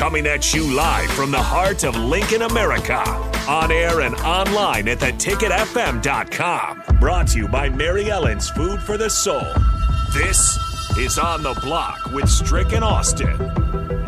[0.00, 3.02] Coming at you live from the heart of Lincoln, America.
[3.46, 6.82] On air and online at theticketfm.com.
[6.98, 9.46] Brought to you by Mary Ellen's Food for the Soul.
[10.14, 10.58] This
[10.96, 13.36] is On the Block with Strick and Austin.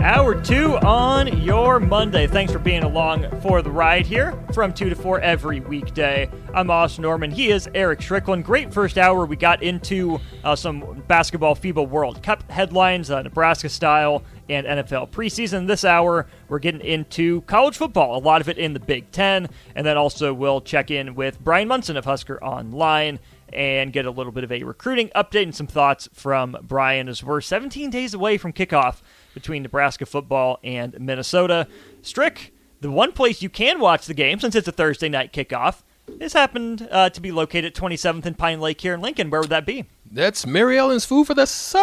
[0.02, 2.26] Hour two on your Monday.
[2.26, 6.28] Thanks for being along for the ride here from 2 to 4 every weekday.
[6.52, 7.30] I'm Austin Norman.
[7.30, 8.44] He is Eric Strickland.
[8.44, 9.24] Great first hour.
[9.24, 15.10] We got into uh, some basketball FIBA World Cup headlines, uh, Nebraska style, and NFL
[15.10, 15.68] preseason.
[15.68, 19.48] This hour, we're getting into college football, a lot of it in the Big Ten.
[19.76, 23.20] And then also, we'll check in with Brian Munson of Husker Online
[23.52, 27.22] and get a little bit of a recruiting update and some thoughts from Brian as
[27.22, 29.02] we're 17 days away from kickoff
[29.34, 31.66] between Nebraska football and Minnesota.
[32.02, 35.82] Strick, the one place you can watch the game since it's a Thursday night kickoff.
[36.08, 39.30] This happened uh, to be located at 27th and Pine Lake here in Lincoln.
[39.30, 39.86] Where would that be?
[40.10, 41.82] That's Mary Ellen's Food for the Soul.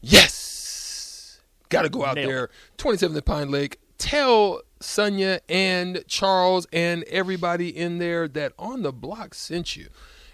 [0.00, 1.40] Yes.
[1.68, 2.30] Got to go out Nailed.
[2.30, 2.50] there.
[2.78, 3.78] 27th and Pine Lake.
[3.98, 9.88] Tell Sonia and Charles and everybody in there that on the block sent you,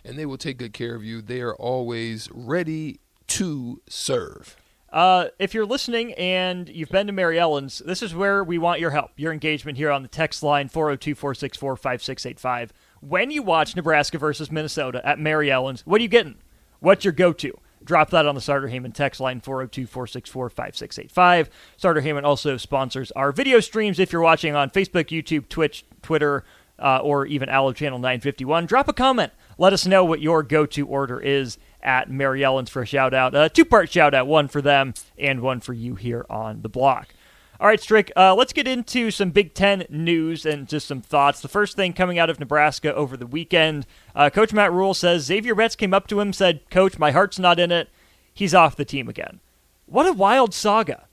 [0.05, 1.21] and they will take good care of you.
[1.21, 4.57] They are always ready to serve.
[4.93, 8.81] Uh, if you're listening and you've been to Mary Ellen's, this is where we want
[8.81, 12.73] your help, your engagement here on the text line 402 464 5685.
[13.01, 16.37] When you watch Nebraska versus Minnesota at Mary Ellen's, what are you getting?
[16.81, 17.59] What's your go to?
[17.85, 21.51] Drop that on the Starter Heyman text line 402 464 5685.
[21.77, 26.45] Starter Heyman also sponsors our video streams if you're watching on Facebook, YouTube, Twitch, Twitter,
[26.79, 28.67] uh, or even Allo Channel 951.
[28.67, 29.33] Drop a comment.
[29.59, 33.15] Let us know what your go to order is at Mary Ellen's for a shout
[33.15, 33.35] out.
[33.35, 36.69] A two part shout out, one for them and one for you here on the
[36.69, 37.15] block.
[37.59, 41.41] All right, Strick, uh, let's get into some Big Ten news and just some thoughts.
[41.41, 45.25] The first thing coming out of Nebraska over the weekend uh, Coach Matt Rhule says
[45.25, 47.89] Xavier Betts came up to him said, Coach, my heart's not in it.
[48.35, 49.41] He's off the team again.
[49.87, 51.07] What a wild saga.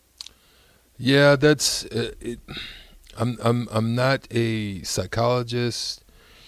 [0.98, 2.40] Yeah, that's uh, it.
[3.18, 6.04] I'm I'm I'm not a psychologist,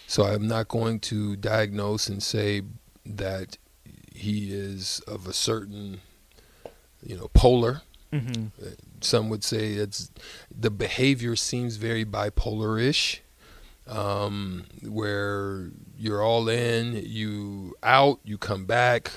[0.08, 2.64] so I'm not going to diagnose and say
[3.06, 3.58] that
[4.16, 6.02] he is of a certain,
[7.04, 7.82] you know, polar.
[8.14, 8.46] Mm-hmm.
[9.02, 10.10] Some would say it's
[10.50, 13.22] the behavior seems very bipolar-ish,
[13.88, 19.12] um, where you're all in, you out, you come back.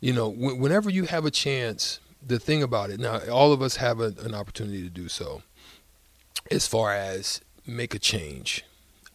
[0.00, 3.62] You know, wh- whenever you have a chance, the thing about it now, all of
[3.62, 5.42] us have a, an opportunity to do so,
[6.50, 8.64] as far as make a change,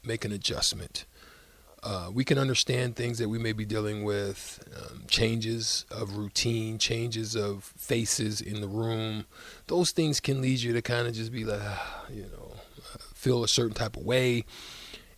[0.04, 1.06] make an adjustment.
[1.82, 6.78] Uh, we can understand things that we may be dealing with, um, changes of routine,
[6.78, 9.26] changes of faces in the room.
[9.68, 12.54] Those things can lead you to kind of just be like, ah, you know,
[12.94, 14.44] uh, feel a certain type of way.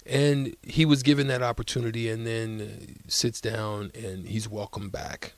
[0.06, 5.34] And he was given that opportunity and then uh, sits down and he's welcomed back.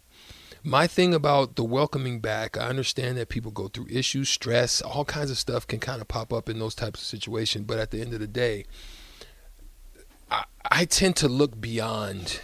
[0.65, 5.03] My thing about the welcoming back, I understand that people go through issues, stress, all
[5.03, 7.65] kinds of stuff can kind of pop up in those types of situations.
[7.65, 8.65] But at the end of the day,
[10.71, 12.41] I tend to look beyond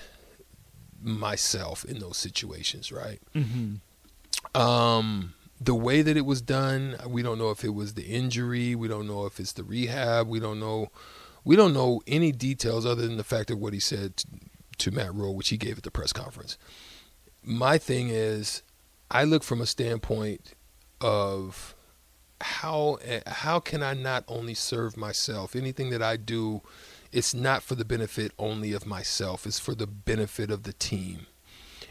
[1.02, 3.22] myself in those situations, right?
[3.34, 4.60] Mm-hmm.
[4.60, 8.76] Um, the way that it was done, we don't know if it was the injury,
[8.76, 10.88] we don't know if it's the rehab, we don't know,
[11.44, 14.28] we don't know any details other than the fact of what he said to,
[14.78, 16.58] to Matt Rhule, which he gave at the press conference.
[17.44, 18.64] My thing is,
[19.12, 20.54] I look from a standpoint
[21.02, 21.76] of
[22.42, 25.56] how how can I not only serve myself?
[25.56, 26.62] Anything that I do,
[27.12, 29.46] it's not for the benefit only of myself.
[29.46, 31.28] It's for the benefit of the team.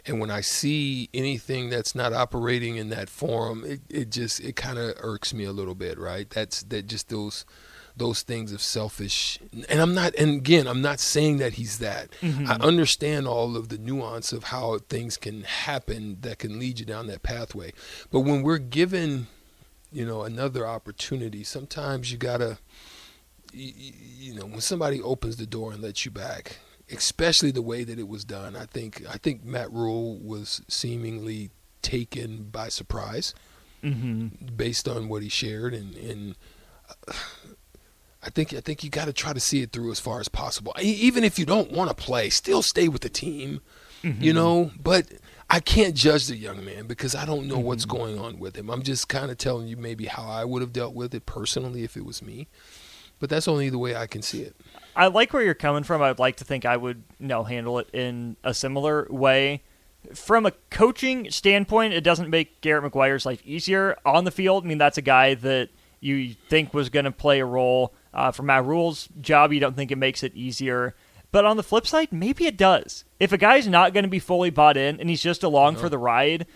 [0.07, 4.57] And when I see anything that's not operating in that form, it, it just it
[4.57, 6.29] kind of irks me a little bit, right?
[6.31, 7.45] That's that just those
[7.97, 12.11] those things of selfish and I'm not and again I'm not saying that he's that.
[12.21, 12.47] Mm-hmm.
[12.49, 16.87] I understand all of the nuance of how things can happen that can lead you
[16.87, 17.73] down that pathway.
[18.13, 19.27] But when we're given
[19.91, 22.59] you know another opportunity, sometimes you got to
[23.53, 26.59] you, you know when somebody opens the door and lets you back,
[26.91, 28.57] especially the way that it was done.
[28.57, 31.51] I think I think Matt Rhule was seemingly
[31.83, 33.35] taken by surprise
[33.83, 34.55] mm-hmm.
[34.57, 36.37] based on what he shared and and
[37.07, 37.13] uh,
[38.23, 40.29] I think I think you got to try to see it through as far as
[40.29, 40.75] possible.
[40.81, 43.61] Even if you don't want to play, still stay with the team.
[44.03, 44.23] Mm-hmm.
[44.23, 45.07] You know, but
[45.51, 47.65] I can't judge the young man because I don't know mm-hmm.
[47.65, 48.71] what's going on with him.
[48.71, 51.85] I'm just kind of telling you maybe how I would have dealt with it personally
[51.85, 52.49] if it was me.
[53.19, 54.57] But that's only the way I can see it.
[54.95, 56.03] I like where you're coming from.
[56.03, 59.63] I'd like to think I would, you know, handle it in a similar way.
[60.15, 64.65] From a coaching standpoint, it doesn't make Garrett McGuire's life easier on the field.
[64.65, 65.71] I mean, that's a guy that
[66.01, 69.77] you think was going to play a role uh, for Matt Rhule's job, you don't
[69.77, 70.95] think it makes it easier.
[71.31, 73.05] But on the flip side, maybe it does.
[73.21, 75.81] If a guy's not going to be fully bought in and he's just along no.
[75.81, 76.47] for the ride,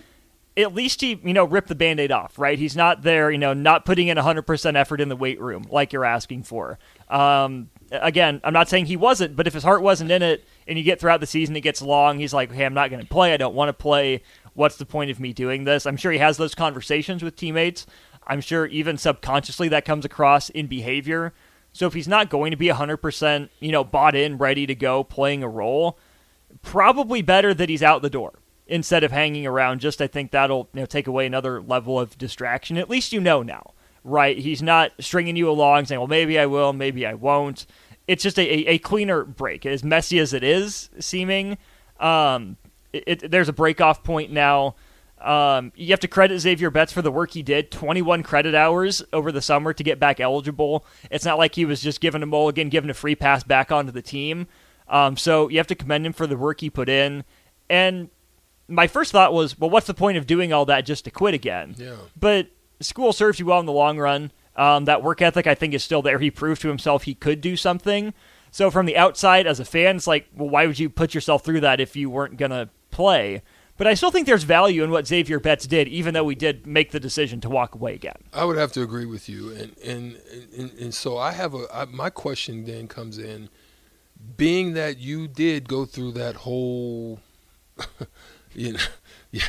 [0.57, 2.59] at least he, you know, ripped the band-aid off, right?
[2.59, 5.93] He's not there, you know, not putting in 100% effort in the weight room like
[5.93, 6.79] you're asking for.
[7.09, 10.77] Um, again, I'm not saying he wasn't, but if his heart wasn't in it and
[10.77, 13.09] you get throughout the season, it gets long, he's like, hey, I'm not going to
[13.09, 13.33] play.
[13.33, 14.23] I don't want to play.
[14.53, 15.87] What's the point of me doing this?
[15.87, 17.87] I'm sure he has those conversations with teammates.
[18.27, 21.33] I'm sure even subconsciously that comes across in behavior.
[21.73, 25.03] So if he's not going to be 100%, you know, bought in, ready to go,
[25.03, 25.99] playing a role,
[26.61, 28.42] probably better that he's out the door
[28.73, 29.81] instead of hanging around.
[29.81, 32.77] Just I think that'll, you know, take away another level of distraction.
[32.77, 33.75] At least you know now,
[34.05, 34.37] right?
[34.37, 37.67] He's not stringing you along saying, "Well, maybe I will, maybe I won't."
[38.09, 39.65] It's just a, a, cleaner break.
[39.65, 41.57] As messy as it is seeming,
[42.01, 42.57] um,
[42.93, 44.75] it, it, there's a break off point now
[45.23, 49.03] um, you have to credit Xavier Betts for the work he did 21 credit hours
[49.13, 50.85] over the summer to get back eligible.
[51.11, 53.93] It's not like he was just given a mulligan, given a free pass back onto
[53.93, 54.49] the team.
[54.89, 57.25] Um, so you have to commend him for the work he put in.
[57.71, 58.11] And
[58.69, 61.35] my first thought was, well, what's the point of doing all that just to quit
[61.35, 61.75] again?
[61.77, 61.97] Yeah.
[62.19, 62.49] But
[62.81, 64.33] school serves you well in the long run.
[64.55, 66.19] Um, that work ethic, I think, is still there.
[66.19, 68.13] He proved to himself he could do something.
[68.51, 71.43] So from the outside, as a fan, it's like, well, why would you put yourself
[71.43, 73.43] through that if you weren't going to play?
[73.79, 76.67] But I still think there's value in what Xavier Betts did, even though we did
[76.67, 78.19] make the decision to walk away again.
[78.33, 80.21] I would have to agree with you, and and
[80.57, 83.49] and, and so I have a I, my question then comes in,
[84.37, 87.21] being that you did go through that whole,
[88.55, 88.81] you know,
[89.31, 89.45] yeah.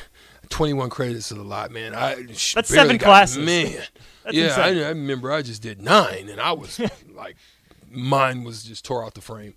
[0.49, 1.95] 21 credits is a lot, man.
[1.95, 3.43] I That's seven got, classes.
[3.43, 3.81] Man.
[4.23, 6.79] That's yeah, I, I, remember I just did nine, and I was
[7.13, 7.37] like,
[7.89, 9.55] mine was just tore out the frame.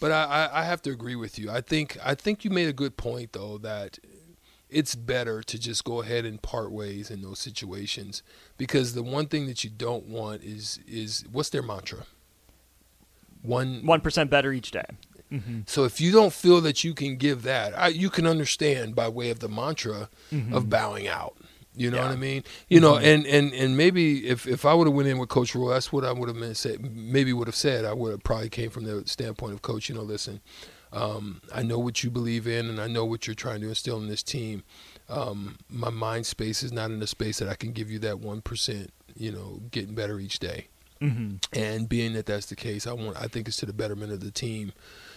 [0.00, 1.50] But I, I have to agree with you.
[1.50, 3.98] I think I think you made a good point though that
[4.70, 8.22] it's better to just go ahead and part ways in those situations
[8.56, 12.04] because the one thing that you don't want is is what's their mantra?
[13.42, 14.84] One one percent better each day.
[15.32, 15.60] Mm-hmm.
[15.66, 19.08] So if you don't feel that you can give that, I, you can understand by
[19.08, 20.54] way of the mantra mm-hmm.
[20.54, 21.36] of bowing out.
[21.74, 22.06] You know yeah.
[22.06, 22.42] what I mean?
[22.68, 23.04] You know, mm-hmm.
[23.04, 25.92] and, and, and maybe if, if I would have went in with Coach Rhule, that's
[25.92, 26.80] what I would have said.
[26.92, 27.84] Maybe would have said.
[27.84, 29.88] I would have probably came from the standpoint of Coach.
[29.88, 30.40] You know, listen,
[30.92, 33.98] um, I know what you believe in, and I know what you're trying to instill
[33.98, 34.64] in this team.
[35.08, 38.18] Um, my mind space is not in a space that I can give you that
[38.18, 38.90] one percent.
[39.14, 40.68] You know, getting better each day.
[41.00, 41.36] Mm-hmm.
[41.52, 43.16] And being that that's the case, I want.
[43.16, 44.72] I think it's to the betterment of the team.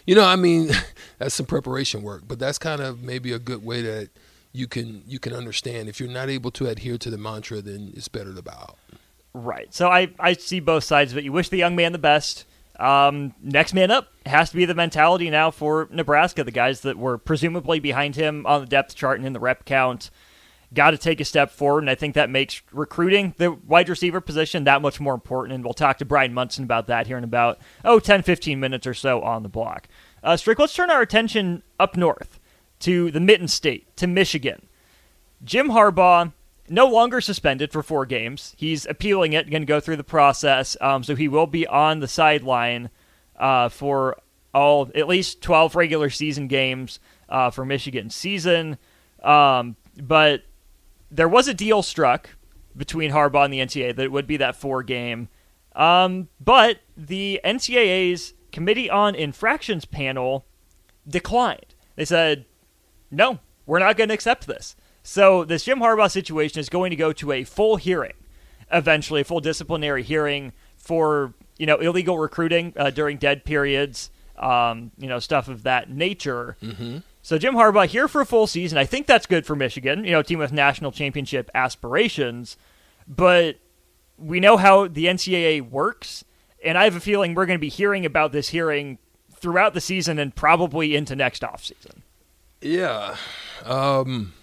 [0.06, 0.72] You know, I mean,
[1.18, 4.10] that's some preparation work, but that's kind of maybe a good way that
[4.54, 5.90] you can you can understand.
[5.90, 8.78] If you're not able to adhere to the mantra, then it's better to bow out.
[9.34, 9.74] Right.
[9.74, 11.24] So I I see both sides of it.
[11.24, 12.46] You wish the young man the best.
[12.80, 16.44] Um, next man up has to be the mentality now for Nebraska.
[16.44, 19.66] The guys that were presumably behind him on the depth chart and in the rep
[19.66, 20.10] count
[20.74, 24.22] got to take a step forward, and I think that makes recruiting the wide receiver
[24.22, 25.56] position that much more important.
[25.56, 28.88] And we'll talk to Brian Munson about that here in about, oh, 10, 15 minutes
[28.88, 29.88] or so on the block.
[30.24, 32.40] Uh, Strick, let's turn our attention up north
[32.80, 34.68] to the Mitten State, to Michigan.
[35.44, 36.34] Jim Harbaugh,
[36.70, 38.56] no longer suspended for four games.
[38.58, 40.78] He's appealing it, and going to go through the process.
[40.80, 42.90] Um, so he will be on the sideline
[43.38, 44.18] uh, for
[44.54, 48.78] all at least 12 regular season games uh, for Michigan season.
[49.22, 50.44] Um, but
[51.12, 52.30] there was a deal struck
[52.76, 55.28] between Harbaugh and the NCAA that it would be that four game.
[55.76, 60.46] Um, but the NCAA's Committee on Infractions panel
[61.08, 61.76] declined.
[61.96, 62.46] They said,
[63.10, 64.76] no, we're not going to accept this.
[65.04, 68.14] So this Jim Harbaugh situation is going to go to a full hearing,
[68.72, 74.92] eventually, a full disciplinary hearing for you know illegal recruiting uh, during dead periods, um,
[74.98, 76.58] you know stuff of that nature.
[76.62, 77.00] Mm-hmm.
[77.22, 78.78] So Jim Harbaugh here for a full season.
[78.78, 82.58] I think that's good for Michigan, you know, team with national championship aspirations.
[83.08, 83.58] But
[84.18, 86.24] we know how the NCAA works,
[86.64, 88.98] and I have a feeling we're going to be hearing about this hearing
[89.34, 92.02] throughout the season and probably into next offseason.
[92.62, 93.18] Yeah.
[93.64, 94.34] Um,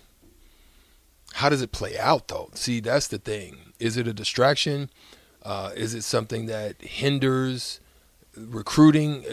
[1.34, 2.50] how does it play out, though?
[2.54, 3.72] See, that's the thing.
[3.78, 4.90] Is it a distraction?
[5.44, 7.80] Uh, is it something that hinders
[8.36, 9.24] recruiting?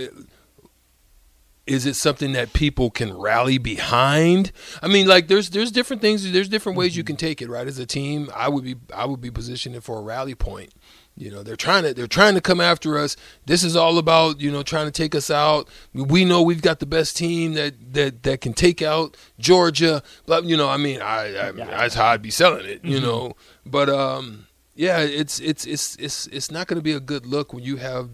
[1.67, 4.51] Is it something that people can rally behind?
[4.84, 6.31] I mean, like there's there's different things.
[6.31, 7.65] There's different ways you can take it, right?
[7.65, 10.74] As a team, I would be I would be positioning for a rally point.
[11.17, 13.15] You know, they're trying to they're trying to come after us.
[13.45, 15.69] This is all about you know trying to take us out.
[15.93, 20.03] We know we've got the best team that that that can take out Georgia.
[20.25, 21.65] But you know, I mean, I, I yeah.
[21.65, 22.84] that's how I'd be selling it.
[22.84, 23.05] You mm-hmm.
[23.05, 27.25] know, but um, yeah, it's it's it's it's it's not going to be a good
[27.25, 28.10] look when you have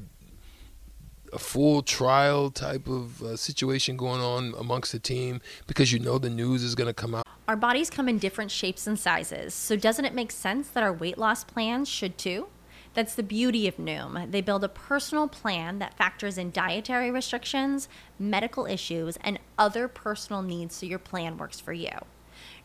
[1.33, 6.17] a full trial type of uh, situation going on amongst the team because you know
[6.17, 7.25] the news is going to come out.
[7.47, 10.93] Our bodies come in different shapes and sizes, so doesn't it make sense that our
[10.93, 12.47] weight loss plans should too?
[12.93, 14.31] That's the beauty of Noom.
[14.31, 17.87] They build a personal plan that factors in dietary restrictions,
[18.19, 21.91] medical issues, and other personal needs so your plan works for you.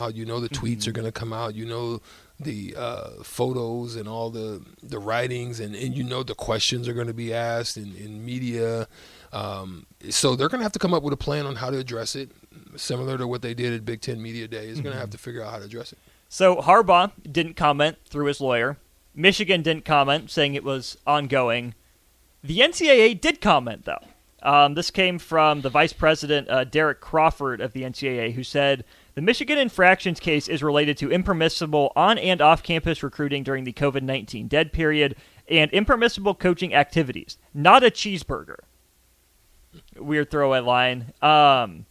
[0.00, 0.90] How you know the tweets mm-hmm.
[0.90, 1.54] are going to come out.
[1.54, 2.00] You know
[2.40, 6.92] the uh, photos and all the the writings, and, and you know the questions are
[6.92, 8.88] going to be asked in, in media.
[9.32, 11.78] Um, so they're going to have to come up with a plan on how to
[11.78, 12.32] address it,
[12.74, 14.66] similar to what they did at Big Ten Media Day.
[14.66, 14.82] Is mm-hmm.
[14.82, 15.98] going to have to figure out how to address it.
[16.28, 18.78] So Harbaugh didn't comment through his lawyer.
[19.14, 21.74] Michigan didn't comment, saying it was ongoing.
[22.42, 24.02] The NCAA did comment though.
[24.42, 28.84] Um, this came from the vice president, uh, Derek Crawford of the NCAA, who said
[29.14, 33.72] the Michigan infractions case is related to impermissible on and off campus recruiting during the
[33.72, 35.16] COVID 19 dead period
[35.48, 38.58] and impermissible coaching activities, not a cheeseburger.
[39.96, 41.12] Weird throwaway line.
[41.22, 41.86] Um,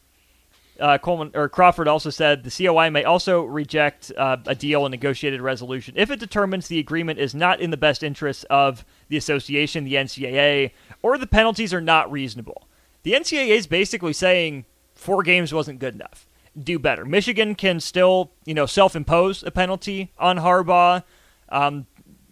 [0.80, 4.92] uh, Coleman or Crawford also said the COI may also reject uh, a deal and
[4.92, 9.16] negotiated resolution if it determines the agreement is not in the best interests of the
[9.16, 12.68] association, the NCAA, or the penalties are not reasonable.
[13.04, 14.66] The NCAA is basically saying
[14.96, 16.28] four games wasn't good enough
[16.62, 17.06] do better.
[17.06, 21.04] Michigan can still, you know, self-impose a penalty on Harbaugh.
[21.50, 21.88] Um,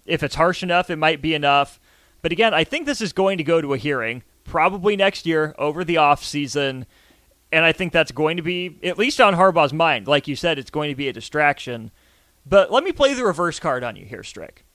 [0.06, 1.80] if it's harsh enough, it might be enough.
[2.22, 5.56] But again, I think this is going to go to a hearing probably next year
[5.58, 6.86] over the off season,
[7.52, 10.08] and I think that's going to be at least on Harbaugh's mind.
[10.08, 11.92] Like you said, it's going to be a distraction.
[12.46, 14.66] But let me play the reverse card on you here, Strick.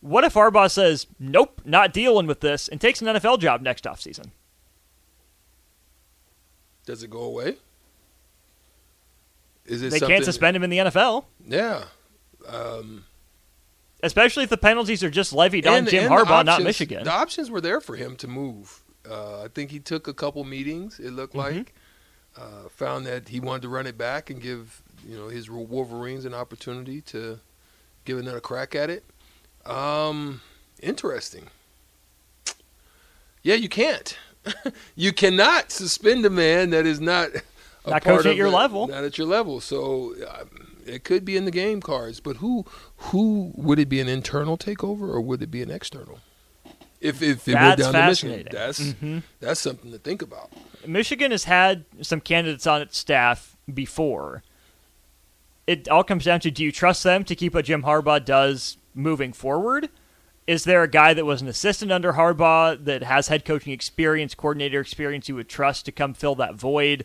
[0.00, 3.86] What if Harbaugh says, "Nope, not dealing with this," and takes an NFL job next
[3.86, 4.32] off season?
[6.86, 7.56] Does it go away?
[9.68, 11.26] Is it they can't suspend him in the NFL.
[11.46, 11.84] Yeah.
[12.48, 13.04] Um,
[14.02, 17.04] Especially if the penalties are just levied and, on Jim Harbaugh, options, not Michigan.
[17.04, 18.80] The options were there for him to move.
[19.08, 20.98] Uh, I think he took a couple meetings.
[20.98, 21.58] It looked mm-hmm.
[21.58, 21.74] like
[22.36, 26.24] uh, found that he wanted to run it back and give you know his Wolverines
[26.24, 27.40] an opportunity to
[28.04, 29.04] give another crack at it.
[29.66, 30.40] Um,
[30.80, 31.48] interesting.
[33.42, 34.16] Yeah, you can't.
[34.94, 37.30] you cannot suspend a man that is not
[37.90, 38.86] Not coaching at your level.
[38.86, 39.60] not at your level.
[39.60, 42.64] So um, it could be in the game cards, but who
[42.96, 46.20] who would it be an internal takeover or would it be an external?
[47.00, 48.94] If if it That's down to Michigan, fascinating.
[48.94, 49.14] Mm-hmm.
[49.14, 50.50] that's that's something to think about.
[50.86, 54.42] Michigan has had some candidates on its staff before.
[55.66, 58.78] It all comes down to do you trust them to keep what Jim Harbaugh does
[58.94, 59.90] moving forward?
[60.46, 64.34] Is there a guy that was an assistant under Harbaugh that has head coaching experience,
[64.34, 67.04] coordinator experience you would trust to come fill that void?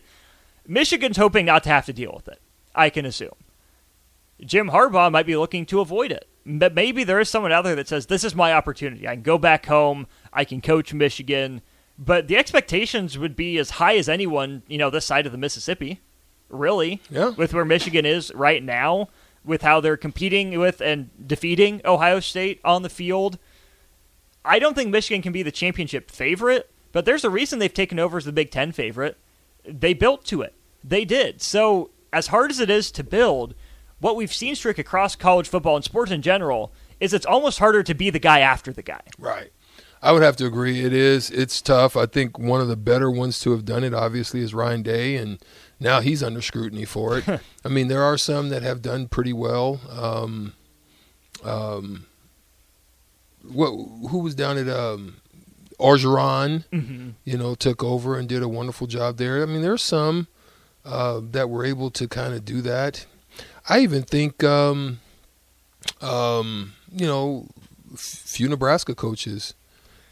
[0.66, 2.40] Michigan's hoping not to have to deal with it,
[2.74, 3.34] I can assume.
[4.40, 6.28] Jim Harbaugh might be looking to avoid it.
[6.46, 9.08] But maybe there is someone out there that says, This is my opportunity.
[9.08, 10.06] I can go back home.
[10.32, 11.62] I can coach Michigan.
[11.98, 15.38] But the expectations would be as high as anyone, you know, this side of the
[15.38, 16.00] Mississippi,
[16.48, 17.00] really.
[17.08, 17.30] Yeah.
[17.30, 19.08] With where Michigan is right now,
[19.44, 23.38] with how they're competing with and defeating Ohio State on the field.
[24.44, 27.98] I don't think Michigan can be the championship favorite, but there's a reason they've taken
[27.98, 29.16] over as the Big Ten favorite.
[29.66, 30.54] They built to it.
[30.82, 31.40] They did.
[31.40, 33.54] So, as hard as it is to build,
[34.00, 37.82] what we've seen streak across college football and sports in general is it's almost harder
[37.82, 39.00] to be the guy after the guy.
[39.18, 39.50] Right.
[40.02, 40.84] I would have to agree.
[40.84, 41.30] It is.
[41.30, 41.96] It's tough.
[41.96, 45.16] I think one of the better ones to have done it, obviously, is Ryan Day,
[45.16, 45.38] and
[45.80, 47.24] now he's under scrutiny for it.
[47.64, 49.80] I mean, there are some that have done pretty well.
[49.88, 50.52] Um,
[51.42, 52.04] um,
[53.42, 53.70] what?
[54.10, 55.22] Who was down at um,
[55.84, 57.14] Orgeron?
[57.24, 59.42] You know, took over and did a wonderful job there.
[59.42, 60.26] I mean, there's some
[60.84, 63.06] uh, that were able to kind of do that.
[63.68, 65.00] I even think, um,
[66.00, 67.46] um, you know,
[67.92, 69.54] f- few Nebraska coaches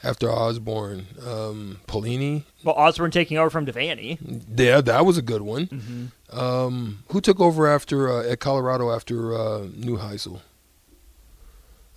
[0.03, 2.45] after Osborne, um, Pelini.
[2.65, 4.19] Well, Osborne taking over from Devaney.
[4.57, 6.11] Yeah, that was a good one.
[6.33, 10.37] Um, who took over after uh, at Colorado after uh, Neuheisel?
[10.37, 10.39] Uh,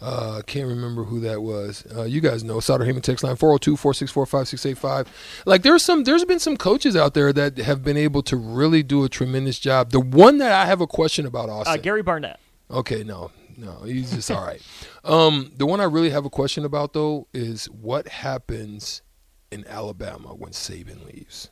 [0.06, 1.86] I can't remember who that was.
[1.96, 2.60] Uh, you guys know.
[2.60, 5.44] Sauter Heyman text line 402 464 5685.
[5.46, 8.84] Like there's some there's been some coaches out there that have been able to really
[8.84, 9.92] do a tremendous job.
[9.92, 11.74] The one that I have a question about Austin.
[11.74, 12.40] Uh, Gary Barnett.
[12.70, 14.62] Okay, no, no, he's just all right.
[15.06, 19.04] Um, the one I really have a question about though is what happens
[19.52, 21.52] in Alabama when Saban leaves.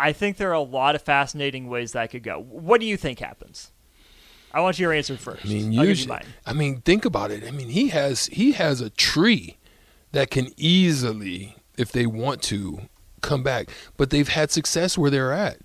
[0.00, 2.40] I think there are a lot of fascinating ways that could go.
[2.40, 3.72] What do you think happens?
[4.54, 5.44] I want your answer first.
[5.44, 6.18] I mean, I'll give you usually.
[6.46, 7.44] I mean, think about it.
[7.46, 9.56] I mean, he has he has a tree
[10.12, 12.80] that can easily, if they want to,
[13.22, 13.70] come back.
[13.96, 15.58] But they've had success where they're at,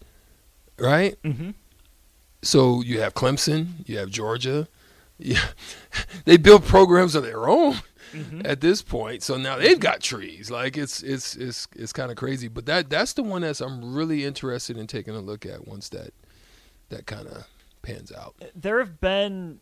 [0.79, 1.21] right?
[1.23, 1.53] Mhm.
[2.43, 4.67] So you have Clemson, you have Georgia.
[5.19, 5.47] Yeah,
[6.25, 7.77] they build programs of their own
[8.13, 8.41] Mm-hmm.
[8.45, 9.21] at this point.
[9.23, 10.49] So now they've got trees.
[10.51, 12.47] Like it's it's it's it's kind of crazy.
[12.47, 15.89] But that that's the one that's I'm really interested in taking a look at once
[15.89, 16.11] that
[16.89, 17.45] that kind of
[17.87, 18.35] pans out.
[18.55, 19.59] there have been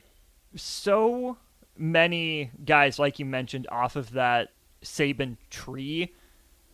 [0.55, 1.38] so
[1.77, 4.49] many guys, like you mentioned, off of that
[4.83, 6.13] Saban tree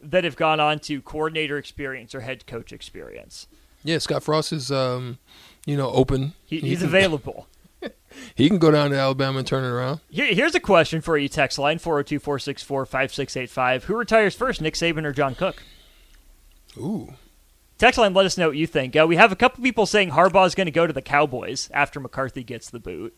[0.01, 3.47] that have gone on to coordinator experience or head coach experience.
[3.83, 5.17] Yeah, Scott Frost is, um,
[5.65, 6.33] you know, open.
[6.45, 7.47] He, He he's can- available.
[8.35, 10.01] He can go down to Alabama and turn it around.
[10.09, 13.83] Here, here's a question for you, text line 402 464 5685.
[13.85, 15.63] Who retires first, Nick Saban or John Cook?
[16.77, 17.13] Ooh,
[17.81, 18.95] Text line, let us know what you think.
[18.95, 21.67] Uh, we have a couple people saying Harbaugh is going to go to the Cowboys
[21.73, 23.17] after McCarthy gets the boot.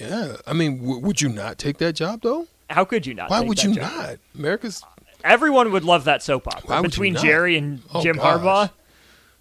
[0.00, 0.36] yeah.
[0.46, 2.46] I mean, w- would you not take that job though?
[2.70, 3.30] How could you not?
[3.30, 3.82] Why would you job?
[3.82, 4.16] not?
[4.36, 4.84] America's
[5.24, 7.16] Everyone would love that soap opera between?
[7.16, 8.40] Jerry and Oh, Jim gosh.
[8.40, 8.70] Harbaugh.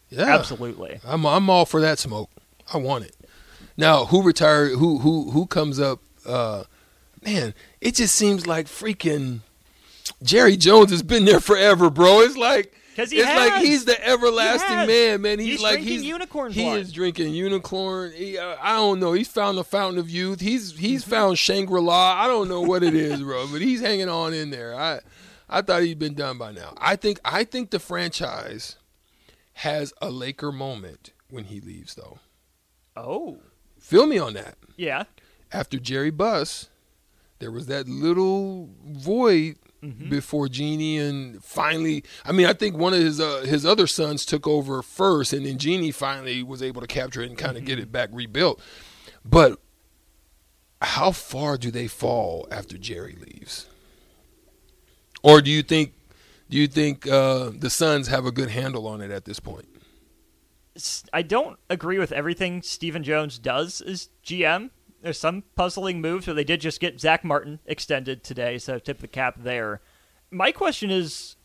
[0.10, 0.36] yeah.
[0.36, 1.00] Absolutely.
[1.06, 2.32] I'm I'm all for that smoke.
[2.74, 3.16] I want it.
[3.78, 4.72] Now, who retired?
[4.80, 6.00] Who who who comes up?
[6.26, 6.64] Uh,
[7.24, 9.42] man, it just seems like freaking
[10.24, 12.22] Jerry Jones has been there forever, bro.
[12.22, 15.40] It's like 'Cause he it's like he's the everlasting He man, man.
[15.40, 16.80] He's, He's like drinking he's unicorn He blood.
[16.80, 18.12] is drinking unicorn.
[18.14, 19.14] He, uh, I don't know.
[19.14, 20.40] He's found the fountain of youth.
[20.42, 21.12] He's he's Mm-hmm.
[21.12, 22.14] found Shangri La.
[22.22, 24.76] I don't know what it is, bro, but he's hanging on in there.
[24.76, 25.00] I
[25.48, 26.74] I thought he'd been done by now.
[26.78, 28.76] I think I think the franchise
[29.54, 32.20] has a Laker moment when he leaves, though.
[32.96, 33.38] Oh,
[33.80, 34.56] Feel me on that.
[34.76, 35.04] yeah.
[35.54, 36.68] After Jerry Buss,
[37.40, 39.56] there was that little void
[40.10, 42.04] before Jeanie and finally.
[42.26, 45.46] I mean, I think one of his uh, his other sons took over first, and
[45.46, 48.62] then Jeanie finally was able to capture it and kind of get it back rebuilt.
[49.24, 49.60] But
[50.82, 53.68] how far do they fall after Jerry leaves?
[55.24, 55.94] Or do you think
[56.50, 59.68] do you think uh, the sons have a good handle on it at this point?
[61.12, 64.70] I don't agree with everything Stephen Jones does as GM.
[65.02, 69.00] There's some puzzling moves, but they did just get Zack Martin extended today, so tip
[69.00, 69.82] the cap there.
[70.32, 71.36] My question is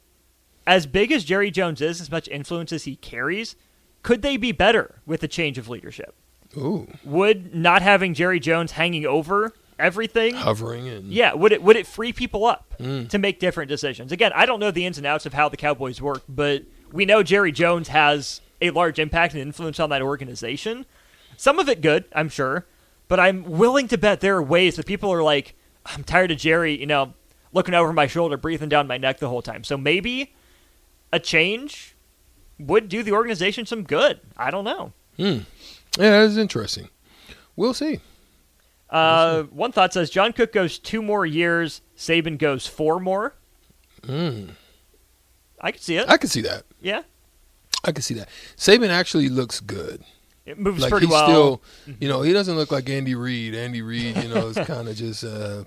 [0.67, 3.57] as big as Jerry Jones is, as much influence as he carries,
[4.03, 6.15] could they be better with a change of leadership?
[6.57, 10.35] Ooh, Would not having Jerry Jones hanging over everything?
[10.35, 13.07] Hovering and yeah would it would it free people up hmm.
[13.07, 14.13] to make different decisions?
[14.13, 16.63] Again i don't know the ins and outs of how the cowboys work but
[16.93, 20.87] we know jerry jones has a large impact and influence on that organization.
[21.37, 22.67] Some of it good i'm sure
[23.13, 26.39] but i'm willing to bet there are ways that people are like i'm tired of
[26.39, 27.13] jerry you know
[27.53, 30.33] looking over my shoulder breathing down my neck the whole time so maybe
[31.13, 31.95] a change
[32.59, 35.41] would do the organization some good i don't know Hmm.
[35.99, 36.89] yeah, that is interesting.
[37.55, 38.01] We'll see.
[38.89, 43.35] Uh, one thought says John Cook goes two more years, Saban goes four more.
[44.07, 44.47] Hmm.
[45.61, 46.09] I could see it.
[46.09, 46.65] I can see that.
[46.81, 47.03] yeah,
[47.85, 48.29] I can see that.
[48.57, 50.03] Saban actually looks good.
[50.45, 51.27] It moves Like pretty he's well.
[51.29, 53.55] still, you know, he doesn't look like Andy Reid.
[53.55, 55.65] Andy Reid, you know, is kind of just, uh,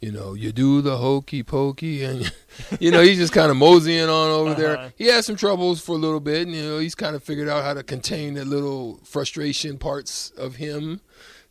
[0.00, 2.32] you know, you do the hokey pokey, and
[2.80, 4.60] you know, he's just kind of moseying on over Uh-huh.
[4.60, 4.92] there.
[4.96, 7.48] He had some troubles for a little bit, and you know, he's kind of figured
[7.48, 11.00] out how to contain the little frustration parts of him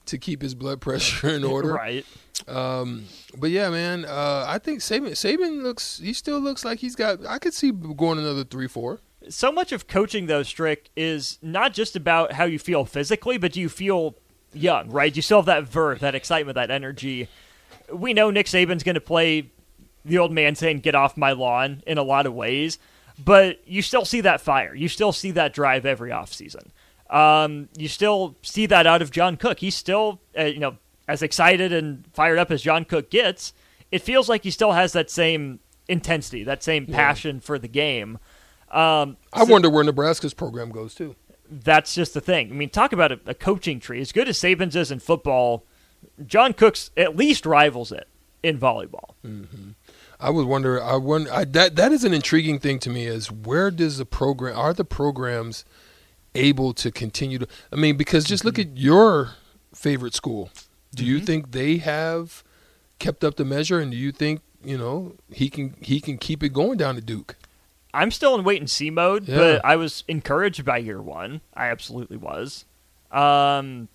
[0.07, 1.73] to keep his blood pressure in order.
[1.73, 2.05] right.
[2.47, 3.05] Um,
[3.37, 7.25] but yeah, man, uh, I think Saban, Saban looks, he still looks like he's got.
[7.25, 8.99] I could see going another three, four.
[9.29, 13.51] So much of coaching, though, Strick, is not just about how you feel physically, but
[13.51, 14.15] do you feel
[14.53, 15.15] young, right?
[15.15, 17.27] You still have that verve, that excitement, that energy.
[17.91, 19.51] We know Nick Saban's going to play
[20.05, 22.79] the old man saying, get off my lawn in a lot of ways,
[23.23, 24.73] but you still see that fire.
[24.73, 26.69] You still see that drive every offseason.
[27.09, 29.59] Um, you still see that out of John Cook.
[29.59, 33.53] He's still, uh, you know, as excited and fired up as John Cook gets.
[33.91, 38.19] It feels like he still has that same intensity, that same passion for the game.
[38.69, 41.15] Um, I wonder where Nebraska's program goes too.
[41.49, 42.49] that's just the thing.
[42.51, 44.01] I mean, talk about a, a coaching tree.
[44.01, 45.63] As good as Saban's is in football,
[46.25, 48.08] John Cook's at least rivals it
[48.43, 49.12] in volleyball.
[49.25, 49.71] Mm-hmm.
[50.19, 50.84] I was wondering.
[50.84, 53.06] I wonder I, that that is an intriguing thing to me.
[53.06, 55.63] Is where does the program are the programs
[56.34, 57.47] able to continue to?
[57.71, 58.71] I mean, because just look mm-hmm.
[58.71, 59.36] at your
[59.73, 60.49] favorite school.
[60.95, 61.25] Do you mm-hmm.
[61.25, 62.43] think they have
[62.97, 66.41] kept up the measure, and do you think you know he can he can keep
[66.41, 67.36] it going down to Duke?
[67.93, 69.38] I'm still in wait and see mode, Yeah.
[69.38, 71.41] but I was encouraged by year one.
[71.54, 72.65] I absolutely was.
[73.12, 73.88] Um,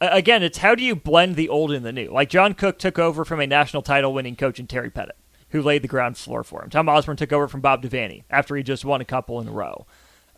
[0.00, 2.10] again, it's how do you blend the old and the new?
[2.10, 5.16] Like John Cook took over from a national title winning coach in Terry Pettit,
[5.50, 6.70] who laid the ground floor for him.
[6.70, 9.52] Tom Osborne took over from Bob Devaney after he just won a couple in a
[9.52, 9.86] row.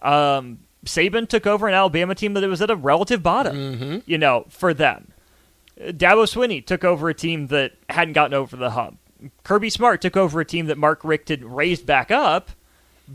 [0.03, 4.47] Um, Saban took over an Alabama team that was at a relative bottom, you know,
[4.49, 5.13] for them.
[5.79, 8.99] Dabo Swinney took over a team that hadn't gotten over the hump.
[9.45, 12.51] Kirby Smart took over a team that Mark Richt had raised back up,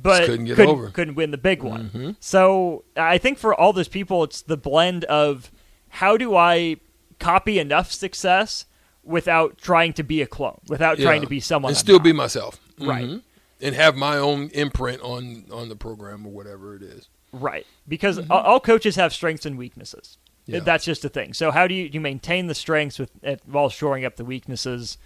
[0.01, 0.89] but Just couldn't get couldn't, over.
[0.89, 2.17] couldn't win the big one.
[2.19, 5.51] So I think for all those people, it's the blend of
[5.89, 6.77] how do I
[7.19, 8.65] copy enough success
[9.03, 12.03] without trying to be a clone, without trying to be someone and I'm still not.
[12.03, 13.05] be myself, Right.
[13.05, 13.21] Mhm.
[13.61, 17.07] And have my own imprint on on the program or whatever it is.
[17.31, 17.65] Right.
[17.87, 20.17] Because all, all coaches have strengths and weaknesses.
[20.45, 20.59] Yeah.
[20.59, 21.33] That's just the thing.
[21.33, 23.11] So how do you, you maintain the strengths with
[23.45, 24.97] while shoring up the weaknesses?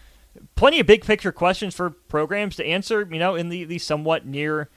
[0.56, 4.26] Plenty of big picture questions for programs to answer, you know, in the, the somewhat
[4.26, 4.70] near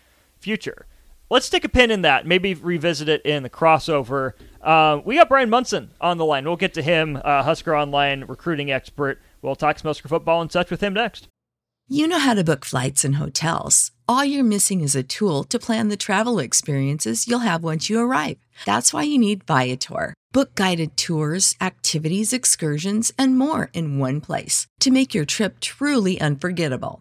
[0.42, 0.86] future.
[1.30, 2.26] Let's stick a pin in that.
[2.26, 4.32] Maybe revisit it in the crossover.
[4.60, 6.44] Uh, we got Brian Munson on the line.
[6.44, 9.18] We'll get to him, uh, Husker Online recruiting expert.
[9.40, 11.28] We'll talk some Husker football and such with him next.
[11.88, 13.92] You know how to book flights and hotels.
[14.06, 17.98] All you're missing is a tool to plan the travel experiences you'll have once you
[17.98, 18.36] arrive.
[18.66, 20.14] That's why you need Viator.
[20.32, 26.20] Book guided tours, activities, excursions, and more in one place to make your trip truly
[26.20, 27.00] unforgettable.